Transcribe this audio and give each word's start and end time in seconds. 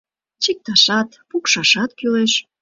Чикташат, 0.43 1.09
пукшашат 1.29 1.91
кӱлеш. 1.99 2.33